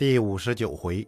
[0.00, 1.06] 第五十九回，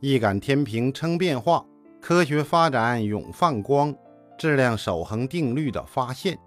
[0.00, 1.62] 一杆天平称变化，
[2.00, 3.94] 科学发展永放光，
[4.38, 6.38] 质量守恒定律的发现。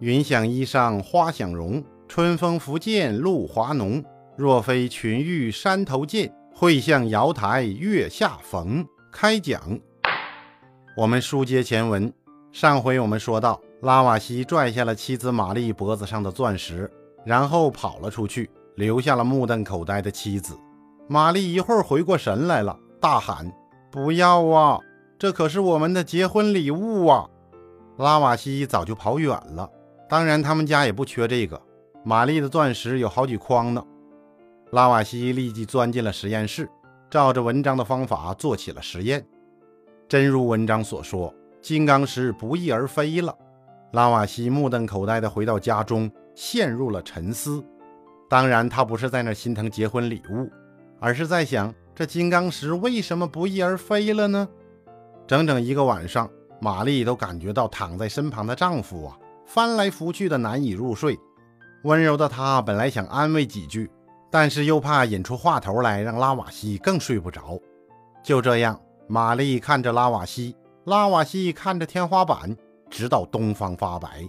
[0.00, 4.04] 云想衣裳花想容，春风拂槛露华浓。
[4.36, 8.84] 若非群玉山头见，会向瑶台月下逢。
[9.12, 9.78] 开讲。
[10.96, 12.12] 我们书接前文，
[12.50, 16.90] 上回我们说到，拉瓦锡拽下了妻子玛丽脖子上的钻石，
[17.24, 20.58] 然后跑了出去，留下了目瞪口呆的妻子。
[21.08, 23.52] 玛丽一会儿回过神来了，大喊
[23.92, 24.80] ：“不要啊！
[25.18, 27.28] 这可是我们的结婚礼物啊！”
[27.96, 29.70] 拉瓦锡早就跑远了。
[30.08, 31.60] 当然，他们家也不缺这个。
[32.04, 33.84] 玛丽的钻石有好几筐呢。
[34.72, 36.68] 拉瓦锡立即钻进了实验室，
[37.08, 39.24] 照着文章的方法做起了实验。
[40.08, 43.34] 真如文章所说，金刚石不翼而飞了。
[43.92, 47.64] 拉瓦锡目瞪口呆地回到家中，陷入了沉思。
[48.28, 50.50] 当然，他不是在那心疼结婚礼物。
[50.98, 54.48] 而是在想，这金刚石为什么不翼而飞了呢？
[55.26, 56.30] 整整一个晚上，
[56.60, 61.18] 玛丽都感觉到躺在身旁的丈夫啊，翻来覆去的难以入睡。
[61.84, 63.90] 温柔的她本来想安慰几句，
[64.30, 67.60] 但是又怕引出话头来，让拉瓦西更睡不着。
[68.22, 72.56] 就这样，玛丽看着拉瓦西，拉瓦西看着天花板，
[72.90, 74.28] 直到东方发白，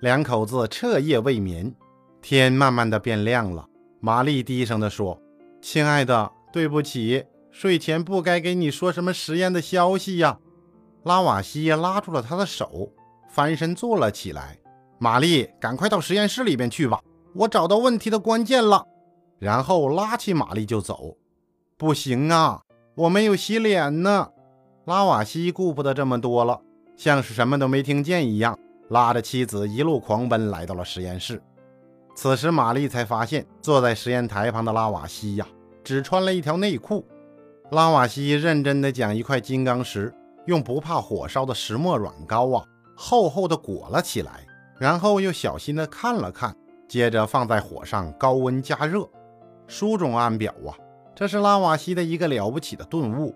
[0.00, 1.72] 两口子彻夜未眠。
[2.20, 3.64] 天慢慢的变亮了，
[4.00, 5.20] 玛丽低声的说。
[5.70, 10.38] 亲爱的，对不起，睡前不该给你说什么实验的消息呀。
[11.02, 12.90] 拉瓦西拉住了他的手，
[13.28, 14.58] 翻身坐了起来。
[14.98, 17.02] 玛丽，赶快到实验室里边去吧，
[17.34, 18.86] 我找到问题的关键了。
[19.38, 21.18] 然后拉起玛丽就走。
[21.76, 22.62] 不行啊，
[22.94, 24.30] 我没有洗脸呢。
[24.86, 26.62] 拉瓦西顾不得这么多了，
[26.96, 28.58] 像是什么都没听见一样，
[28.88, 31.42] 拉着妻子一路狂奔来到了实验室。
[32.14, 35.46] 此时，玛丽才发现坐在实验台旁的拉瓦西呀，
[35.88, 37.02] 只穿了一条内裤。
[37.70, 40.12] 拉瓦西认真地将一块金刚石
[40.44, 42.62] 用不怕火烧的石墨软膏啊，
[42.94, 44.46] 厚厚的裹了起来，
[44.78, 46.54] 然后又小心地看了看，
[46.86, 49.08] 接着放在火上高温加热。
[49.66, 50.76] 书中暗表啊，
[51.14, 53.34] 这是拉瓦西的一个了不起的顿悟。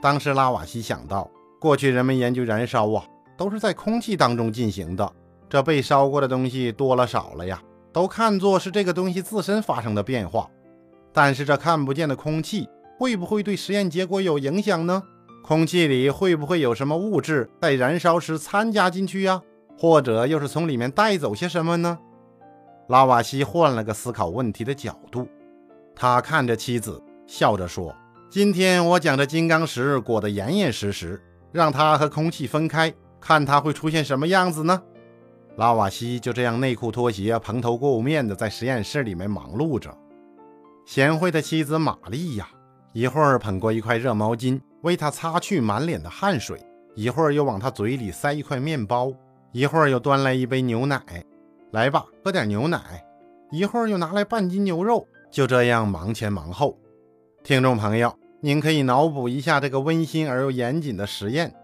[0.00, 1.28] 当时，拉瓦西想到，
[1.60, 3.04] 过去人们研究燃烧啊，
[3.36, 5.12] 都是在空气当中进行的，
[5.48, 7.60] 这被烧过的东西多了少了呀？
[7.92, 10.48] 都看作是这个东西自身发生的变化，
[11.12, 12.68] 但是这看不见的空气
[12.98, 15.02] 会不会对实验结果有影响呢？
[15.42, 19.42] 空气里会不会有什么物质在燃烧时参加进去呀？
[19.76, 21.98] 或者又是从里面带走些什么呢？
[22.88, 25.28] 拉瓦锡换了个思考问题的角度，
[25.94, 27.94] 他看着妻子，笑着说
[28.30, 31.20] ：“今天我将这金刚石裹得严严实实，
[31.50, 34.82] 让它和空气分开，看它会出现什么样子呢？”
[35.56, 39.92] 拉瓦锡就这样内裤拖鞋、蓬头垢面的在实验室里面忙碌着。
[40.84, 42.48] 贤惠的妻子玛丽呀，
[42.92, 46.60] 一会儿捧过一块热毛巾为他擦去满脸的汗水，
[46.94, 49.12] 一会儿又往他嘴里塞一块面包，
[49.52, 51.00] 一会儿又端来一杯牛奶，
[51.70, 52.80] 来吧，喝点牛奶。
[53.50, 56.78] 一会儿又拿来半斤牛肉，就这样忙前忙后。
[57.44, 61.54] 听众朋友，您可以脑补一下这个温馨而又严谨的实验。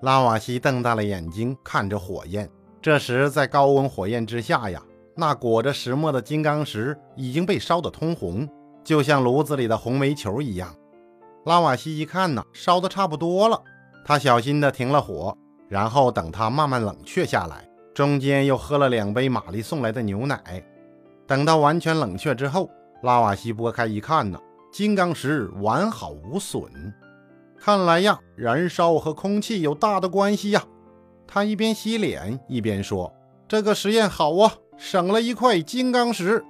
[0.00, 2.48] 拉瓦锡瞪大了眼睛看着火焰。
[2.80, 4.82] 这时，在高温火焰之下呀，
[5.16, 8.48] 那裹着石墨的金刚石已经被烧得通红，
[8.82, 10.74] 就像炉子里的红煤球一样。
[11.44, 13.62] 拉瓦锡一看呢，烧得差不多了，
[14.04, 15.36] 他小心地停了火，
[15.68, 17.68] 然后等它慢慢冷却下来。
[17.94, 20.64] 中间又喝了两杯玛丽送来的牛奶。
[21.26, 22.68] 等到完全冷却之后，
[23.02, 24.38] 拉瓦锡拨开一看呢，
[24.72, 26.62] 金刚石完好无损。
[27.56, 30.64] 看来呀，燃烧和空气有大的关系呀。
[31.26, 33.10] 他一边洗脸一边说
[33.48, 34.52] ：“这个实验好啊，
[34.86, 36.44] 省了一块金刚石。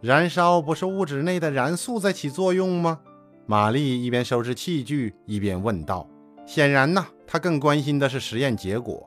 [0.00, 3.00] 燃烧不是物质内的燃素在起作用吗？”
[3.46, 6.08] 玛丽一边收拾器具一边问道。
[6.46, 9.04] 显然呢，她更关心的是实验结果。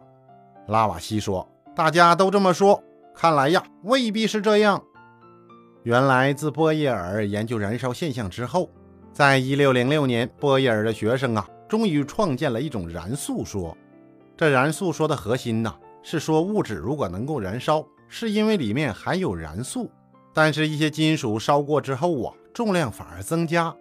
[0.67, 2.83] 拉瓦锡说：“大家都这么说，
[3.15, 4.83] 看来呀，未必是这样。
[5.83, 8.69] 原来自波叶尔研究燃烧现象之后，
[9.13, 13.77] 在一六零六年，波叶尔的学生啊，终于创建了一种燃素说。”
[14.35, 15.73] 这燃素说的核心呢，
[16.03, 19.89] 是说物质如果能够燃烧，是因为里面含有燃素。
[20.33, 23.75] 但是，一些金属烧过之后啊，重量反而增加。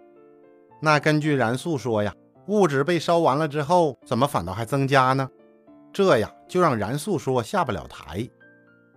[0.81, 2.13] 那根据燃素说呀，
[2.47, 5.29] 物质被烧完了之后，怎么反倒还增加呢？
[5.93, 8.27] 这呀，就让燃素说下不了台。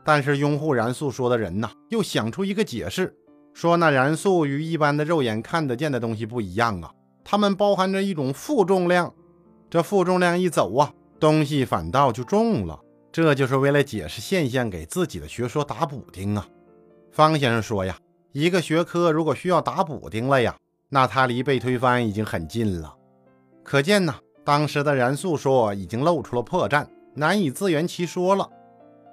[0.02, 3.14] 但是，拥护燃素说的人呢，又想出一个解释，
[3.52, 6.92] 说那燃素与一般的肉眼看得见的东西不一样啊，
[7.22, 9.12] 它们包含着一种负重量。
[9.68, 10.92] 这负重量一走啊。
[11.20, 12.80] 东西反倒就重了，
[13.12, 16.46] 这就是为了解释现象，给自己的学说打补丁啊。
[17.10, 17.98] 方先生说呀，
[18.32, 20.56] 一个学科如果需要打补丁了呀，
[20.88, 22.94] 那他离被推翻已经很近了。
[23.64, 24.14] 可见呢，
[24.44, 28.48] 当时的燃素说已经露出了破绽，难以自圆其说了。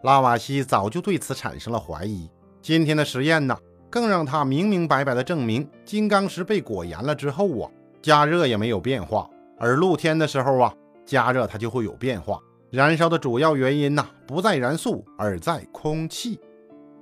[0.04, 2.30] 拉瓦锡早就对此产生了怀疑。
[2.62, 3.58] 今天的实验呢，
[3.90, 9.28] 更让他明明白白地证明，金刚石被裹严了之后啊，加热也没有变化，
[9.58, 10.72] 而露天的时候啊，
[11.04, 12.40] 加热它就会有变化。
[12.70, 16.40] 燃烧的主要原因呢，不在燃素，而在空气。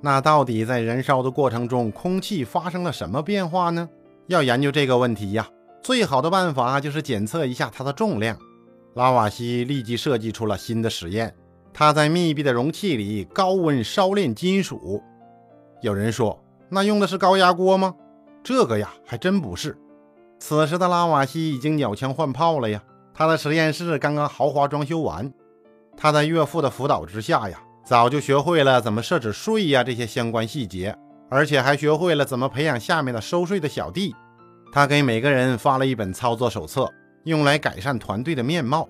[0.01, 3.89] 那到底在燃烧的过程中，空气发生了什么变化呢？
[4.27, 5.47] 要研究这个问题呀，
[5.81, 8.37] 最好的办法就是检测一下它的重量。
[8.93, 11.33] 拉瓦锡立即设计出了新的实验，
[11.73, 15.01] 他在密闭的容器里高温烧炼金属。
[15.81, 16.39] 有人说，
[16.69, 17.95] 那用的是高压锅吗？
[18.43, 19.75] 这个呀，还真不是。
[20.37, 22.83] 此时的拉瓦锡已经鸟枪换炮了呀，
[23.15, 25.33] 他的实验室刚刚豪华装修完。
[25.97, 30.95] 他在岳父的辅导之下呀，早就学会了怎么设置税呀这些相关细节，
[31.29, 34.13] 而且还学会了怎么培养下面的收税的小弟。
[34.71, 36.91] 他给每个人发了一本操作手册，
[37.23, 38.89] 用来改善团队的面貌。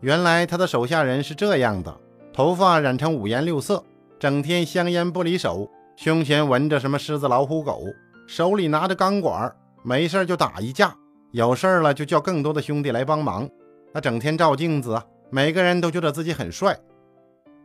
[0.00, 1.96] 原来他的手下人是这样的：
[2.32, 3.84] 头发染成五颜六色，
[4.18, 7.84] 整天香烟不离手，胸前纹着什么狮子、老虎、狗，
[8.26, 9.54] 手里拿着钢管，
[9.84, 10.92] 没事就打一架，
[11.30, 13.48] 有事了就叫更多的兄弟来帮忙。
[13.94, 15.00] 他整天照镜子。
[15.34, 16.78] 每个人都觉得自己很帅。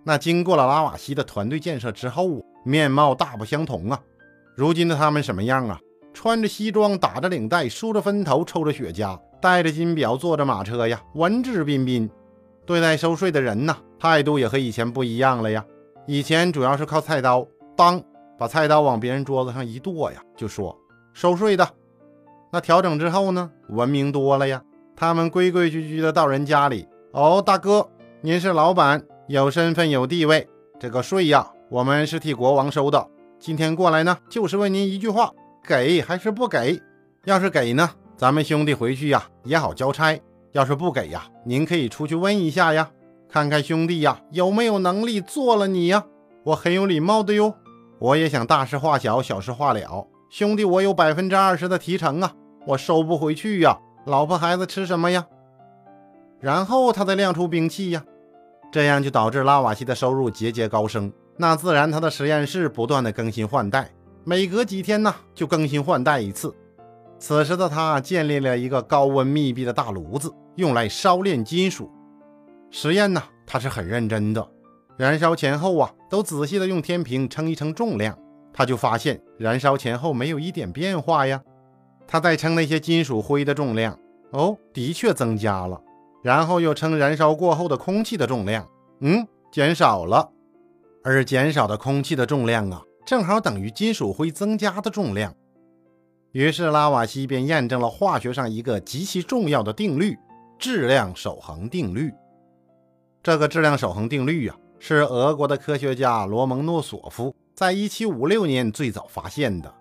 [0.05, 3.99] 那经过了拉瓦锡的团队建设之后，面貌大不相同啊。
[4.55, 5.77] 如今的他们什么样啊？
[6.13, 12.09] 穿着西装，打着领带，梳着分头，抽着雪茄，戴着金表，坐着马车呀，文质彬彬。
[12.65, 15.65] 对待收税的人呢，态度也和以前不一样了呀。
[16.05, 18.01] 以前主要是靠菜刀，当
[18.39, 20.73] 把菜刀往别人桌子上一剁呀，就说
[21.11, 21.67] 收税的。
[22.49, 24.63] 那调整之后呢，文明多了呀。
[24.95, 26.87] 他们规规矩矩的到人家里。
[27.17, 27.89] 哦，大哥，
[28.21, 30.47] 您是老板，有身份有地位，
[30.79, 33.07] 这个税呀，我们是替国王收的。
[33.39, 35.33] 今天过来呢，就是问您一句话：
[35.67, 36.79] 给还是不给？
[37.25, 40.15] 要是给呢，咱们兄弟回去呀也好交差；
[40.51, 42.91] 要是不给呀，您可以出去问一下呀，
[43.27, 46.05] 看看兄弟呀有没有能力做了你呀。
[46.43, 47.55] 我很有礼貌的哟，
[47.97, 50.07] 我也想大事化小，小事化了。
[50.29, 52.31] 兄弟，我有百分之二十的提成啊，
[52.67, 53.79] 我收不回去呀。
[54.05, 55.25] 老婆孩子吃什么呀？
[56.39, 58.03] 然后他再亮出兵器呀，
[58.71, 61.11] 这样就导致拉瓦锡的收入节节高升。
[61.37, 63.89] 那自然他的实验室不断的更新换代，
[64.23, 66.53] 每隔几天呢就更新换代一次。
[67.19, 71.91] 此时的他建立了一个高温密闭的大炉子，用来烧炼金属。
[72.69, 74.47] 实验呢，他是很认真的，
[74.97, 78.17] 燃烧前后啊都仔细的用天平称一称重量，
[78.53, 81.41] 他就发现燃烧前后没有一点变化呀。
[82.07, 83.97] 他再称那些金属灰的重量，
[84.31, 85.81] 哦，的确增加了。
[86.27, 88.67] 然后又称燃烧过后的空气的重量，
[88.99, 90.29] 嗯，减少了，
[91.01, 95.33] 而减少的空气的重量啊，正好等于金属灰增加的重量。
[96.33, 100.17] 于是拉瓦锡便验证了化学上一个极其重要的定律——
[100.59, 102.11] 质量守恒定律。
[103.23, 109.73] 这个质量守恒定律啊，是俄国的科学家罗蒙诺索夫在1756年最早发现的。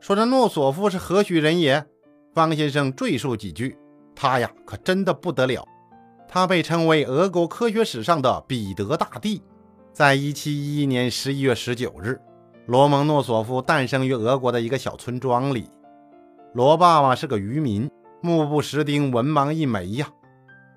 [0.00, 1.84] 说这诺索夫是何许人也？
[2.32, 3.76] 方先生赘述几句，
[4.16, 5.62] 他呀，可真的不得了。
[6.34, 9.42] 他被称为俄国科学史上的彼得大帝。
[9.92, 12.18] 在一七一一年十一月十九日，
[12.64, 15.68] 罗蒙诺索夫诞生于俄国的一个小村庄里。
[16.54, 17.86] 罗爸爸是个渔民，
[18.22, 20.08] 目不识丁，文盲一枚呀。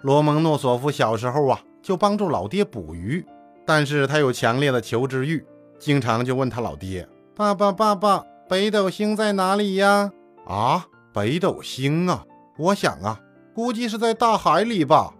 [0.02, 3.26] 罗蒙诺索夫小时候啊，就帮助老爹捕鱼，
[3.66, 5.42] 但是他有强烈的求知欲，
[5.80, 10.12] 经常就问他老爹：“爸爸，爸爸，北斗星在哪里呀？”
[10.46, 12.26] 啊，北斗星啊，
[12.58, 13.22] 我想啊，
[13.54, 15.14] 估计是在大海里吧。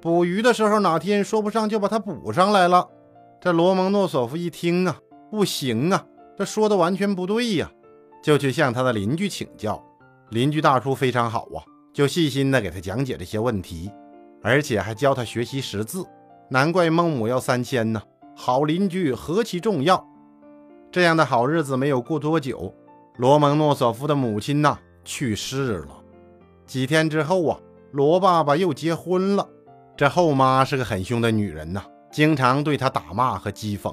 [0.00, 2.88] 捕鱼的时候，哪天说不上就把它捕上来了。
[3.40, 4.96] 这罗蒙诺索夫一听啊，
[5.30, 6.04] 不行啊，
[6.36, 7.70] 这说的完全不对呀，
[8.22, 9.82] 就去向他的邻居请教。
[10.30, 11.62] 邻居大叔非常好啊，
[11.92, 13.90] 就细心的给他讲解这些问题，
[14.42, 16.04] 而且还教他学习识字。
[16.50, 18.00] 难怪孟母要三迁呢，
[18.36, 20.06] 好邻居何其重要！
[20.92, 22.72] 这样的好日子没有过多久，
[23.16, 25.88] 罗蒙诺索夫的母亲呐去世了。
[26.66, 27.58] 几天之后啊，
[27.92, 29.48] 罗爸爸又结婚了。
[29.98, 33.92] 这后妈是个很凶的女人呐，经常对他打骂和讥讽。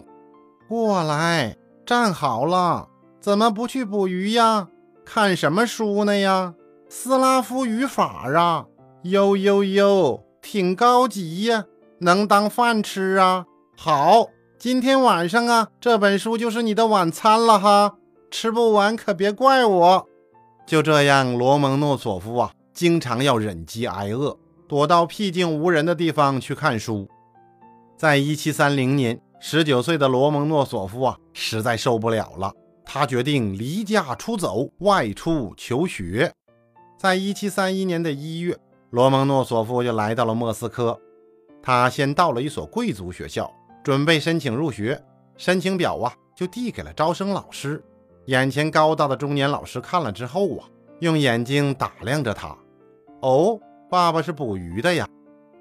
[0.69, 4.67] 过来，站好了，怎么不去捕鱼呀？
[5.03, 6.53] 看什么书呢呀？
[6.87, 8.67] 斯拉夫语法啊，
[9.01, 11.65] 哟哟哟，挺高级呀，
[12.01, 13.45] 能当饭吃啊。
[13.75, 14.27] 好，
[14.59, 17.95] 今天晚上啊，这本书就是你的晚餐了哈，
[18.29, 20.07] 吃不完可别怪我。
[20.67, 24.37] 就这样，罗蒙诺索夫啊，经常要忍饥挨饿。
[24.67, 27.07] 躲到僻静无人的地方去看书。
[27.97, 32.51] 在一七三零年，十九岁的罗蒙诺索夫啊，实在受不了了，
[32.83, 36.31] 他决定离家出走，外出求学。
[36.97, 38.57] 在一七三一年的一月，
[38.89, 40.99] 罗蒙诺索夫就来到了莫斯科。
[41.61, 43.51] 他先到了一所贵族学校，
[43.83, 45.01] 准备申请入学。
[45.37, 47.83] 申请表啊，就递给了招生老师。
[48.27, 50.65] 眼前高大的中年老师看了之后啊，
[50.99, 52.55] 用眼睛打量着他。
[53.21, 55.07] 哦，爸爸是捕鱼的呀，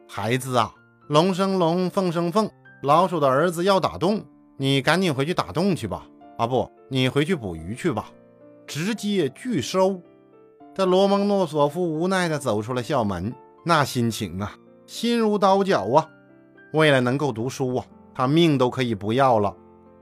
[0.08, 0.72] 孩子啊，
[1.08, 2.50] 龙生龙，凤生凤，
[2.82, 4.24] 老鼠的儿子要打洞，
[4.56, 6.06] 你赶紧回去打洞去吧。
[6.38, 8.10] 啊，不，你回去捕鱼去吧。
[8.66, 10.00] 直接拒收。
[10.74, 14.54] 这罗蒙诺索夫无奈地走出了校门，那心情啊，
[14.86, 16.08] 心如刀绞啊！
[16.72, 19.54] 为了能够读书啊，他命都可以不要了。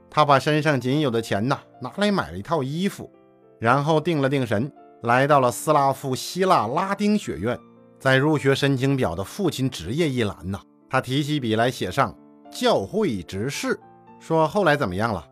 [0.09, 3.11] 他把身上仅有的钱呐，拿来买了一套衣服，
[3.59, 7.59] 然后定了定神，来到了斯拉夫希腊拉丁学院。
[8.03, 12.13] 在入学申请表的父亲职业一栏呐，他提起笔来写上
[12.51, 13.79] 教会执事，
[14.19, 15.25] 说后来怎么样了？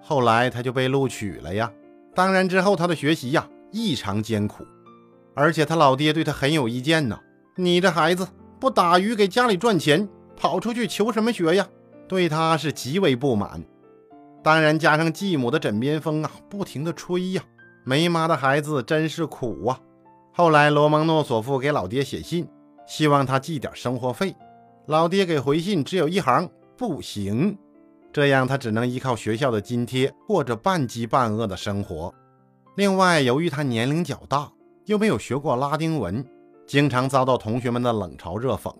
[0.00, 1.70] 后来他就被录取了呀。
[2.14, 4.64] 当然，之后他的学习呀异常艰苦，
[5.34, 7.20] 而且他老爹对他很有意见呢。
[7.56, 8.26] 你这孩子
[8.58, 11.68] 不打鱼给家里赚钱，跑出去求什么学呀？
[12.08, 13.62] 对他是极为不满。
[14.42, 17.42] 当然，加上继母的枕边风啊，不停的吹呀，
[17.84, 19.78] 没妈的孩子真是苦啊。
[20.36, 22.48] 后来，罗蒙诺索夫给老爹写信，
[22.88, 24.34] 希望他寄点生活费。
[24.86, 27.56] 老爹给回信只有一行：不行。
[28.12, 32.12] 这样，他只能依靠学校的津贴过着半饥半饿的生活。
[32.74, 34.50] 另外，由于他年龄较大，
[34.86, 36.26] 又没有学过拉丁文，
[36.66, 38.74] 经常遭到同学们的冷嘲热讽。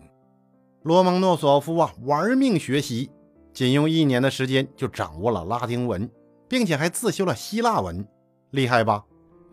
[0.82, 3.12] 罗蒙诺索夫啊，玩命学习，
[3.52, 6.10] 仅用一年的时间就掌握了拉丁文，
[6.48, 8.04] 并且还自修了希腊文，
[8.50, 9.04] 厉害吧？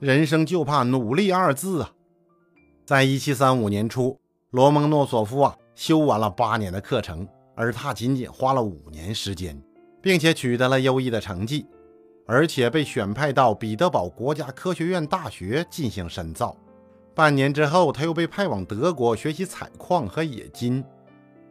[0.01, 1.91] 人生就怕努力二字啊！
[2.83, 9.61] 在一七三五年初，罗蒙诺索夫啊，修完了八年的课程，而他仅仅花了五年时间。
[10.01, 11.65] 并且取得了优异的成绩，
[12.25, 16.57] 而且被选派到彼得堡国家科学院大学进行深造。
[17.13, 20.83] 半年之后，他又被派往德国学习采矿和冶金。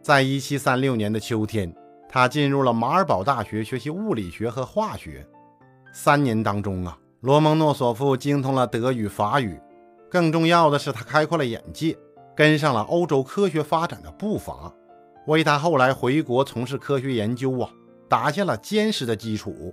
[0.03, 1.73] 在一七三六年的秋天，
[2.09, 5.25] 他进入了马尔堡大学学习物理学和化学。
[5.93, 9.61] 三年当中啊，罗蒙诺索夫精通了德语、法语，
[10.11, 11.95] 更重要的是，他开阔了眼界，
[12.35, 14.73] 跟上了欧洲科学发展的步伐，
[15.27, 17.71] 为他后来回国从事科学研究啊。
[18.09, 19.73] 打下了坚实的基础。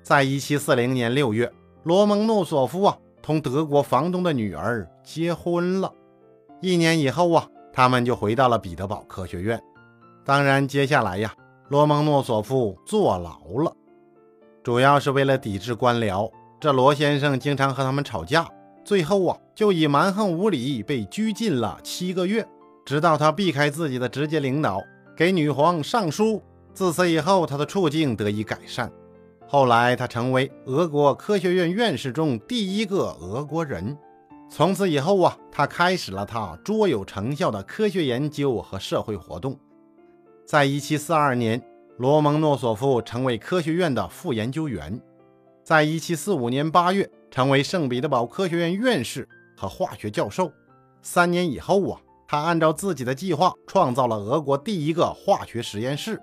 [0.00, 1.52] 在一七四零年六月，
[1.82, 5.92] 罗蒙诺索夫啊同德国房东的女儿结婚了。
[6.60, 9.60] 一年以后啊，他们就回到了彼得堡科学院。
[10.24, 11.34] 当然，接下来呀，
[11.68, 13.74] 罗蒙诺索夫坐牢了，
[14.62, 16.30] 主要是为了抵制官僚。
[16.58, 18.48] 这罗先生经常和他们吵架，
[18.82, 22.46] 最后啊，就以蛮横无理被拘禁了七个月，
[22.84, 24.82] 直到他避开自己的直接领导，
[25.14, 26.42] 给女皇上书。
[26.72, 28.90] 自此以后，他的处境得以改善。
[29.46, 33.96] 后来，他成为俄国科学院院士中第一个俄国人。
[34.48, 39.58] 从此以后啊，他开始了他卓有成效的科学研究和社会活动。
[40.46, 41.62] 在1742年，
[41.98, 44.98] 罗蒙诺索夫成为科学院的副研究员。
[45.66, 50.52] 在1745年8月，成为圣彼得堡科学院院士和化学教授。
[51.02, 56.22] 三年以后啊，他按照自己的计划，创造了俄国第一个化学实验室。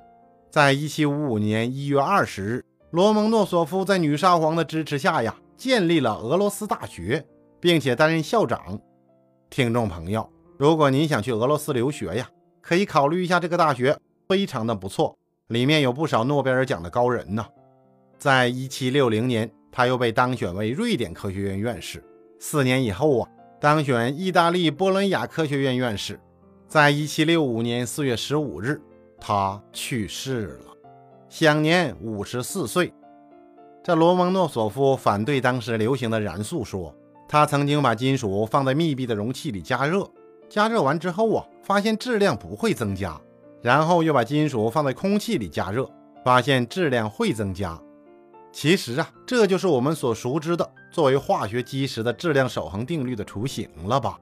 [0.50, 7.28] 在一七五五年一月二十日，罗蒙诺索夫在女沙皇的支持下呀，建立了俄罗斯大学，
[7.60, 8.80] 并且担任校长。
[9.50, 12.30] 听众朋友，如果您想去俄罗斯留学呀，
[12.62, 17.46] 可以考虑一下这个大学，非常的不错，里面有不少诺贝尔奖的高人呢。
[18.24, 22.02] 在一七六零年，他又被当选为瑞典科学院院士。
[22.40, 26.18] 四年以后啊，当选意大利波伦亚科学院院士。
[26.66, 28.82] 在一七六五年四月十五日。
[29.20, 30.72] 他去世了，
[31.28, 32.94] 享年五十四岁。
[33.84, 36.96] 这罗蒙诺索夫反对当时流行的燃素说，
[37.28, 40.10] 他曾经把金属放在密闭的容器里加热，
[40.48, 43.20] 加热完之后啊，发现质量不会增加，
[43.62, 45.90] 然后又把金属放在空气里加热，
[46.24, 47.78] 发现质量会增加。
[48.54, 54.18] 其实啊，这就是我们所熟知的作为化学基石的质量守恒定律的雏形了吧？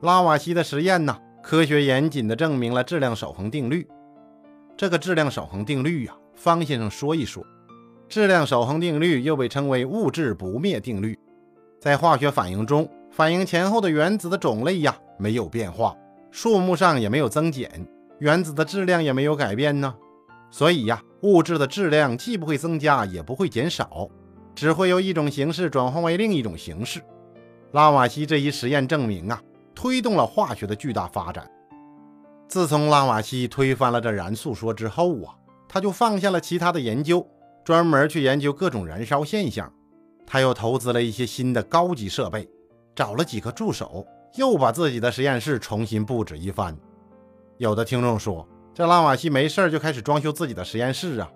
[0.00, 3.86] 拉瓦锡的实验呢，科学严谨地证明了质量守恒定律。
[4.74, 7.44] 这个质量守恒定律呀，方先生说一说。
[8.08, 11.18] 质量守恒定律又被称为物质不灭定律。
[11.78, 15.94] 在化学反应中，反应前后的原子的种类呀没有变化，
[16.30, 17.86] 数目上也没有增减，
[18.18, 19.94] 原子的质量也没有改变呢。
[20.50, 24.08] 所以呀，物质的质量既不会增加，也不会减少，
[24.54, 27.00] 只会由一种形式转换为另一种形式。
[27.72, 29.42] 拉瓦锡这一实验证明啊，
[29.74, 31.50] 推动了化学的巨大发展。
[32.46, 35.34] 自从拉瓦锡推翻了这燃素说之后啊，
[35.68, 37.26] 他就放下了其他的研究，
[37.64, 39.70] 专门去研究各种燃烧现象。
[40.26, 42.48] 他又投资了一些新的高级设备，
[42.94, 44.06] 找了几个助手，
[44.36, 46.76] 又把自己的实验室重新布置一番。
[47.56, 48.46] 有的听众说，
[48.78, 51.28] 这拉瓦锡没事就开始装修自己的实验室啊。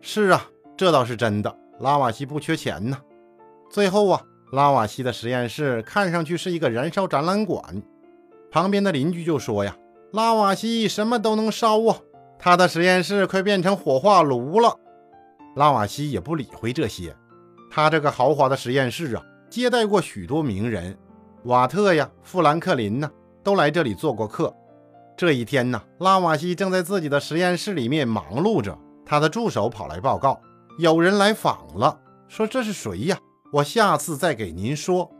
[0.00, 0.46] 是啊，
[0.78, 2.96] 这倒是真的，拉瓦锡不缺钱呢。
[3.68, 7.82] 最后啊，拉瓦锡的实验室看上去是一个燃烧展览馆。
[8.50, 9.76] 旁边的邻居就说呀
[10.14, 11.98] ：“拉瓦锡什么都能烧啊，
[12.38, 14.74] 他的实验室快变成火化炉了。”
[15.56, 17.14] 拉瓦锡也不理会这些，
[17.70, 20.96] 他这个豪华的实验室啊，接待过许多名人，
[21.44, 23.10] 瓦特呀、富兰克林呢，
[23.44, 24.56] 都来这里做过客。
[25.20, 30.40] 这一天呢，拉瓦锡正在自己的实验室里面忙碌着，他的助手跑来报告，
[30.78, 33.18] 有人来访了，说这是谁呀？
[33.52, 35.10] 我下次再给您说。